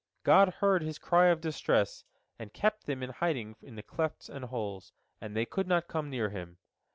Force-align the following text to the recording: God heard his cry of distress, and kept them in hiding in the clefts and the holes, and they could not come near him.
God 0.23 0.49
heard 0.61 0.81
his 0.81 0.97
cry 0.97 1.27
of 1.27 1.41
distress, 1.41 2.05
and 2.39 2.51
kept 2.51 2.87
them 2.87 3.03
in 3.03 3.11
hiding 3.11 3.55
in 3.61 3.75
the 3.75 3.83
clefts 3.83 4.29
and 4.29 4.41
the 4.45 4.47
holes, 4.47 4.93
and 5.21 5.35
they 5.35 5.45
could 5.45 5.67
not 5.67 5.87
come 5.87 6.09
near 6.09 6.31
him. 6.31 6.57